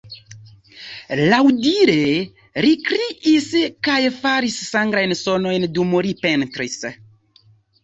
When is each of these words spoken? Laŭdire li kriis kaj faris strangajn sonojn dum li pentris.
Laŭdire 1.33 1.97
li 2.67 2.71
kriis 2.87 3.51
kaj 3.89 3.99
faris 4.17 4.57
strangajn 4.65 5.17
sonojn 5.23 5.71
dum 5.79 5.97
li 6.09 6.19
pentris. 6.27 6.83